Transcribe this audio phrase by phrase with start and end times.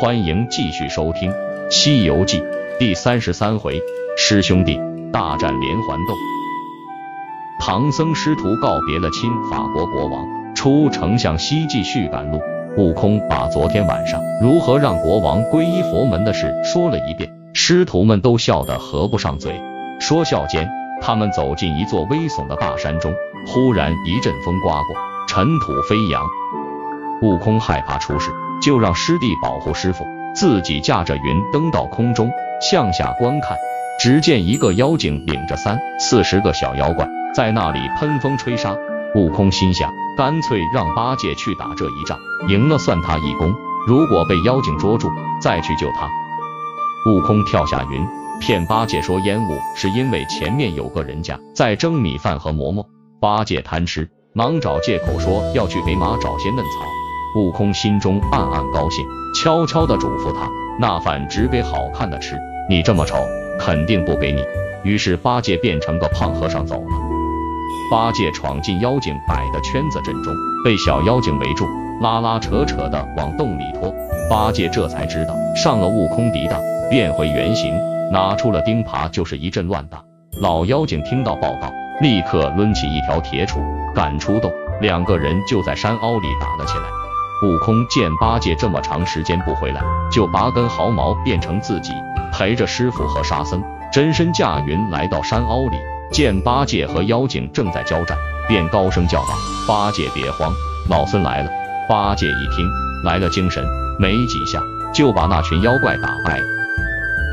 [0.00, 1.32] 欢迎继续收听
[1.72, 2.40] 《西游记》
[2.78, 3.82] 第三十三回：
[4.16, 4.80] 师兄弟
[5.12, 6.14] 大战连环斗。
[7.58, 12.40] 唐僧师徒告别了亲法国国王，出城向西继续赶路。
[12.76, 19.60] 悟空把昨天晚上如何让国王皈依佛门的事说了一遍，师徒们都笑得合不上嘴。
[19.98, 20.70] 说笑间，
[21.02, 23.12] 他们走进一座危耸的大山中，
[23.48, 24.94] 忽然一阵风刮过，
[25.26, 26.24] 尘土飞扬。
[27.20, 28.30] 悟空害怕出事，
[28.60, 32.30] 就让师弟保护师傅，自己驾着云登到空中，
[32.60, 33.56] 向下观看。
[34.00, 38.76] 只见一个妖精领着三四十个小妖怪在那里喷风吹沙。
[39.14, 43.50] 悟空心想，干脆让八戒去打这一仗，赢了算他一功；
[43.86, 46.08] 如果被妖精捉住，再去救他。
[47.10, 48.06] 悟空跳下云，
[48.40, 52.86] 骗八戒说烟雾是因为前面有个人家在蒸米饭和馍馍。
[53.20, 56.97] 八戒贪吃，忙找借口说要去给马找些嫩草。
[57.36, 60.48] 悟空心中暗暗高兴，悄悄地嘱咐他
[60.80, 63.16] ：“那饭只给好看的吃，你这么丑，
[63.58, 64.42] 肯定不给你。”
[64.84, 66.96] 于是八戒变成个胖和尚走了。
[67.90, 70.32] 八戒闯进妖精摆的圈子阵中，
[70.64, 71.66] 被小妖精围住，
[72.00, 73.92] 拉拉扯扯的往洞里拖。
[74.30, 77.74] 八戒这才知道上了悟空敌当，变回原形，
[78.12, 80.02] 拿出了钉耙就是一阵乱打。
[80.42, 83.58] 老妖精听到报告，立刻抡起一条铁杵
[83.94, 86.84] 赶出洞，两个人就在山凹里打了起来。
[87.40, 91.92] 悟空见八戒这么长时间不回来，就拔根毫毛变成自己，
[92.32, 95.76] 陪着师傅和沙僧，真身驾云来到山凹里。
[96.10, 99.28] 见八戒和妖精正在交战，便高声叫道
[99.68, 100.52] ：“八戒别慌，
[100.88, 101.50] 老孙来了。”
[101.88, 102.66] 八戒一听
[103.04, 103.64] 来了精神，
[104.00, 104.60] 没几下
[104.92, 106.44] 就把那群妖怪打败了。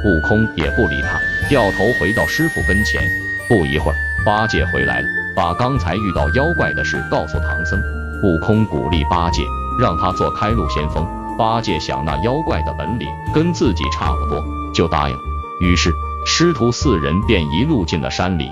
[0.06, 3.02] 悟空也不理他，掉头回到师傅跟前。
[3.50, 7.81] 不一会儿，八戒回来了，把刚才遇到妖怪的事告诉唐僧。
[8.23, 9.42] 悟空鼓励八戒。
[9.80, 11.05] 让他做开路先锋。
[11.38, 15.22] 八戒想那妖怪的本领跟自己差不多，就答应了。
[15.61, 15.94] 于是
[16.26, 18.52] 师徒四人便一路进了山里。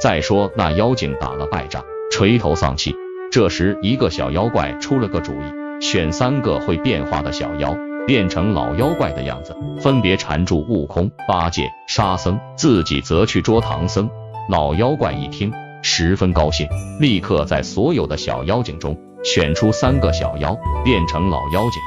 [0.00, 1.82] 再说那妖精打了败仗，
[2.12, 2.94] 垂头丧气。
[3.32, 14.08] 这时一个小妖怪出了个主意，选三个会变化的小妖，变成老妖怪的样子，分别缠住悟空、八戒、沙僧，自己则去捉唐僧。
[14.48, 15.52] 老妖怪一听，
[15.82, 16.66] 十分高兴，
[17.00, 18.96] 立刻在所有的小妖精中。
[19.22, 21.80] 选出三个小妖，变成老妖精。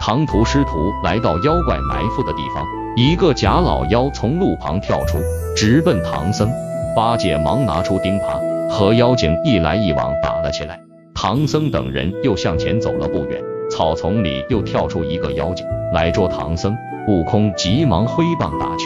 [0.00, 2.64] 唐突师徒来到妖怪埋伏的地方，
[2.96, 5.18] 一个假老妖从路旁跳出，
[5.54, 6.50] 直奔唐僧。
[6.96, 10.80] 八戒忙拿出钉耙，和妖精一来一往打了起来。
[11.14, 16.74] 唐僧等人又向前走了不远，草丛里又跳出一个妖精来捉唐僧。
[17.06, 18.84] 悟空急忙挥棒打去，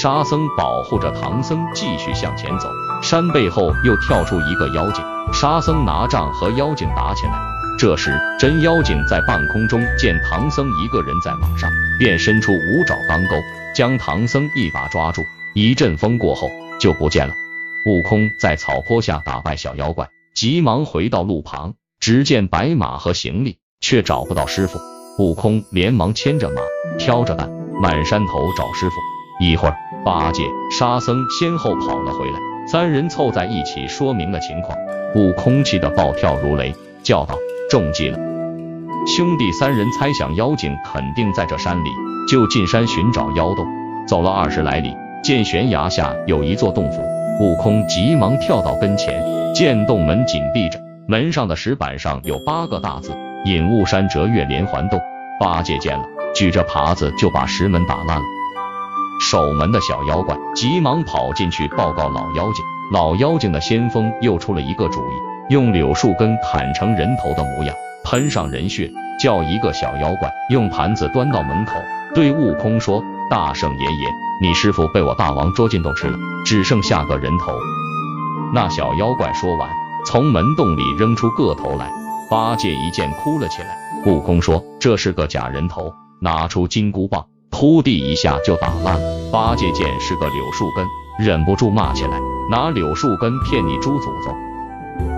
[0.00, 2.68] 沙僧保护着唐僧继续向前走。
[3.02, 5.04] 山背后又跳出一个妖精。
[5.32, 7.32] 沙僧拿杖和妖精打起来，
[7.76, 13.34] 这时真妖精在半空中见唐僧一个人在马上，便伸出五爪钢钩，
[13.74, 15.20] 将唐僧一把抓住。
[15.56, 16.48] 一阵风过后
[16.78, 17.34] 就不见了。
[17.84, 24.78] 悟空在草坡下打败小妖怪，急忙回到路旁，只见白马和行李，却找不到师傅。
[25.18, 26.62] 悟空连忙牵着马，
[26.98, 27.50] 挑着担，
[27.82, 28.94] 满山头找师傅。
[29.40, 29.76] 一会儿，
[30.08, 34.74] 八戒、沙僧先后跑了回来，三人凑在一起说明了情况。
[35.14, 37.34] 悟空气得暴跳如雷，叫道
[37.68, 38.18] ：“中计了！”
[39.06, 41.90] 兄弟三人猜想妖精肯定在这山里，
[42.26, 43.66] 就进山寻找妖洞。
[44.06, 47.02] 走了二十来里，见悬崖下有一座洞府，
[47.42, 49.22] 悟空急忙跳到跟前，
[49.54, 53.12] 见洞门紧闭着，门上的石板上有八个大字
[53.44, 54.98] ：“隐雾山折月连环洞。”
[55.38, 56.04] 八戒见了，
[56.34, 58.24] 举着耙子就把石门打烂了。
[59.20, 62.64] 守门的小妖怪急忙跑进去报告老妖精。
[62.92, 67.74] 老妖精的先锋又出了一个主意，用柳树根砍成人头的模样，
[68.04, 68.90] 喷上人血，
[69.20, 71.74] 叫一个小妖怪用盘子端到门口，
[72.14, 74.08] 对悟空说：“大圣爷爷，
[74.40, 77.52] 你师傅被我大王捉进洞吃了，只剩下个人头。”
[78.54, 79.68] 那小妖怪说完，
[80.06, 81.90] 从门洞里扔出个头来。
[82.30, 83.76] 八戒一见，哭了起来。
[84.06, 89.30] 悟空说：“这是个假人头。”拿出金箍棒，扑地一下就打烂了。
[89.32, 90.86] 八戒见是个柳树根。
[91.18, 92.16] 忍不住骂起来
[92.48, 94.32] ：“拿柳树根骗你猪祖宗！”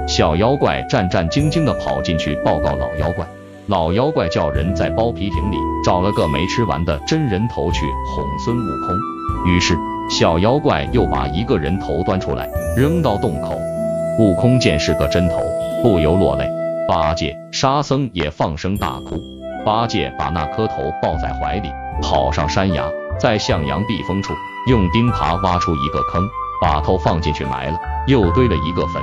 [0.09, 3.27] 小妖怪战战兢兢地跑进去报告老妖怪。
[3.67, 8.97] 老妖怪叫人在包皮亭里找了个没吃完的真人头去哄孙悟空。
[9.53, 9.77] 于是
[10.11, 13.55] 小妖怪又把一个人头端出来扔到洞口。
[14.19, 15.37] 悟空见是个真头，
[15.83, 16.49] 不由落泪。
[16.89, 19.23] 八戒、沙僧也放声大哭。
[19.65, 22.85] 八戒把那颗头抱在怀里，跑上山崖，
[23.21, 24.33] 在向阳避风处。
[24.67, 26.23] 用钉耙挖出一个坑，
[26.61, 29.03] 把头放进去埋了，又堆了一个坟。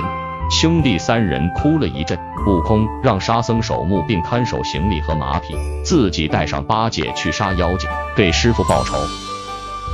[0.50, 2.18] 兄弟三人哭了一阵。
[2.46, 5.54] 悟空让沙僧守墓并看守行李和马匹，
[5.84, 8.96] 自己带上八戒去杀妖精，给师傅报仇。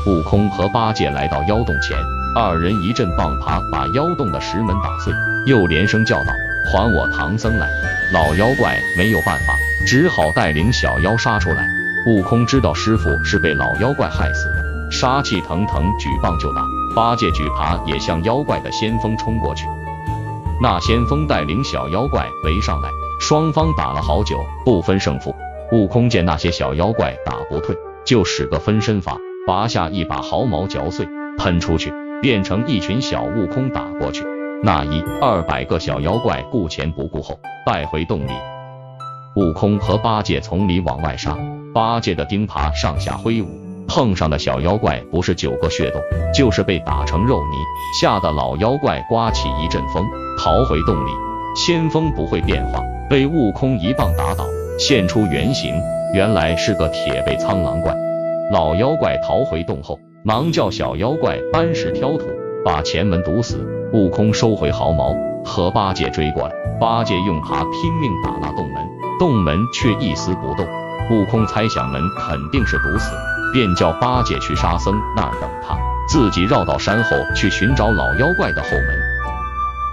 [0.06, 1.96] 悟空和八戒来到妖洞前，
[2.36, 5.12] 二人一阵棒耙把妖洞的石门打碎，
[5.46, 6.32] 又连声叫道
[6.70, 7.68] ：“还我唐僧来！”
[8.12, 9.54] 老妖怪没有办法，
[9.86, 11.83] 只好带领小妖杀出来。
[12.06, 16.62] 悟空知道师傅是被老妖怪害死的，杀气腾腾，举棒就打。
[16.94, 19.64] 八戒举耙也向妖怪的先锋冲过去。
[20.62, 22.90] 那先锋带领小妖怪围上来，
[23.20, 24.36] 双方打了好久，
[24.66, 25.34] 不分胜负。
[25.72, 27.74] 悟空见那些小妖怪打不退，
[28.04, 29.16] 就使个分身法。
[29.46, 31.08] 拔下一把毫毛嚼碎，
[31.38, 34.24] 喷出去，变成一群小悟空打过去。
[34.62, 38.32] 那一二百个小妖怪顾前不顾后败回洞里。
[39.36, 41.36] 悟空和八戒从里往外杀，
[41.74, 43.48] 八戒的钉耙上下挥舞，
[43.88, 46.00] 碰上的小妖怪不是九个血洞，
[46.32, 47.56] 就是被打成肉泥，
[48.00, 50.06] 吓得老妖怪刮起一阵风，
[50.38, 51.10] 逃回洞里。
[51.56, 52.80] 先锋不会变化，
[53.10, 54.44] 被悟空一棒打倒，
[54.78, 55.74] 现出原形，
[56.14, 57.92] 原来是个铁背苍狼怪。
[58.52, 62.24] 老妖怪逃回洞后，忙叫小妖怪搬石挑土，
[62.64, 63.68] 把前门堵死。
[63.92, 65.12] 悟空收回毫毛，
[65.44, 66.54] 和八戒追过来。
[66.80, 68.84] 八戒用耙拼命打那洞门，
[69.18, 70.64] 洞门却一丝不动。
[71.10, 73.10] 悟空猜想门肯定是堵死，
[73.52, 75.76] 便叫八戒去沙僧那儿等他，
[76.08, 78.98] 自己绕到山后去寻找老妖怪的后门。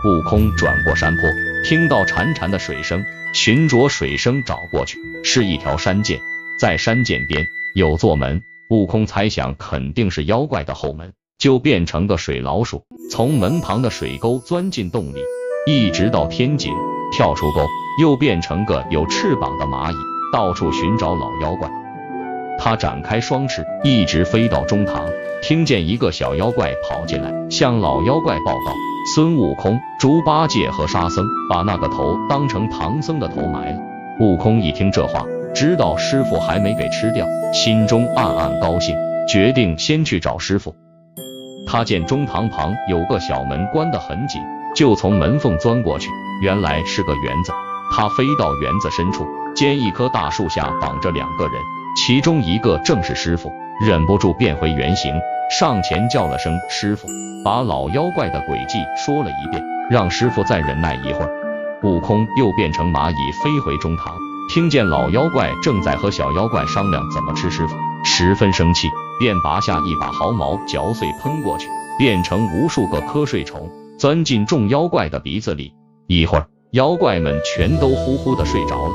[0.06, 1.30] 悟空转过山坡，
[1.66, 3.04] 听到潺潺的水声，
[3.34, 6.20] 循着水声找过去，是一条山涧，
[6.60, 7.46] 在山涧边。
[7.76, 15.22] 有座门，悟空猜想肯定是妖怪的后门，就变成个水老鼠，从门旁的水沟钻进洞里，
[15.68, 16.74] 一直到天井，
[17.14, 17.66] 跳出沟，
[18.02, 19.96] 又变成个有翅膀的蚂蚁，
[20.32, 21.70] 到处寻找老妖怪。
[22.58, 25.10] 他展开双翅，一直飞到中堂，
[25.42, 28.74] 听见一个小妖怪跑进来，向老妖怪报告：
[29.16, 33.80] 孙悟空、猪八戒和沙僧把那个头当成唐僧的头埋了。
[34.20, 35.26] 悟空一听这话。
[35.54, 38.96] 知道师傅还没给吃掉，心中暗暗高兴，
[39.28, 40.74] 决定先去找师傅。
[41.68, 44.42] 他见中堂旁有个小门关得很紧，
[44.74, 46.10] 就从门缝钻过去，
[46.42, 47.52] 原来是个园子。
[47.92, 51.54] 他飞到园子深处，见一棵大树下绑着两个人，
[51.98, 53.52] 其中一个正是师傅，
[53.86, 55.14] 忍不住变回原形，
[55.60, 57.08] 上前叫了声师傅，
[57.44, 61.30] 把老妖怪的诡计说了一遍，让师傅再忍耐一会儿。
[61.84, 64.16] 悟空又变成蚂蚁飞回中堂。
[64.54, 68.90] 听见老妖怪正在和小妖怪商量怎么吃师傅，十分生气，
[69.20, 71.68] 便拔下一把毫毛嚼碎喷过去，
[71.98, 75.74] 变成无数个瞌睡虫，钻进众妖怪的鼻子里。
[76.08, 78.92] 一会儿，妖怪们全都呼呼的睡着了。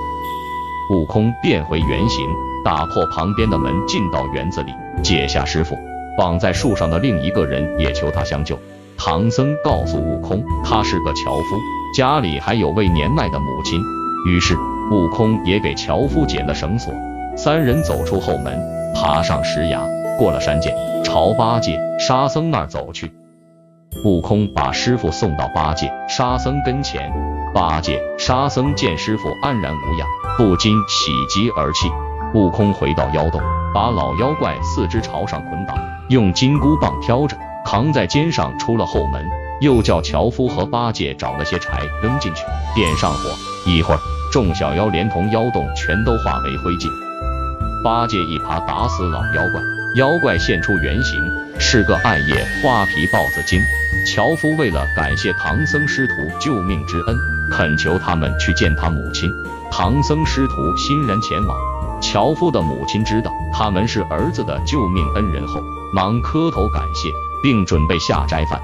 [0.95, 2.27] 悟空变回原形，
[2.65, 5.77] 打破旁边的门，进到园子里，解下师傅
[6.17, 8.59] 绑在树上的另一个人，也求他相救。
[8.97, 11.57] 唐僧告诉悟空，他是个樵夫，
[11.95, 13.79] 家里还有位年迈的母亲，
[14.27, 14.57] 于是。
[14.91, 16.95] 悟空也给樵夫解了绳索，
[17.37, 18.57] 三人走出后门，
[18.95, 19.85] 爬上石崖，
[20.17, 20.73] 过了山涧，
[21.05, 23.13] 朝八戒、沙僧那儿走去。
[24.05, 27.13] 悟空把师傅送到八戒、沙僧跟前，
[27.57, 30.07] 八戒、沙僧见师傅安然无恙，
[30.37, 31.91] 不禁喜极而泣。
[32.35, 33.41] 悟空回到妖洞，
[33.73, 35.75] 把老妖怪四肢朝上捆绑，
[36.11, 39.27] 用金箍棒挑着，扛在肩上出了后门，
[39.63, 42.45] 又叫樵夫和八戒找了些柴扔进去，
[42.75, 43.31] 点上火，
[43.65, 44.01] 一会儿。
[44.31, 46.91] 众小妖连同妖洞全都化为灰烬，
[47.83, 49.63] 八戒一耙打死老妖怪，
[49.95, 51.19] 妖怪现出原形，
[51.59, 53.59] 是个暗夜花皮豹子精。
[54.05, 57.17] 樵夫为了感谢唐僧师徒救命之恩，
[57.51, 59.31] 恳求他们去见他母亲。
[59.71, 61.57] 唐僧师徒欣然前往。
[62.01, 65.61] 樵夫的母亲知道他们是儿子的救命恩人后，
[65.95, 67.11] 忙磕头感谢，
[67.43, 68.61] 并准备下斋饭。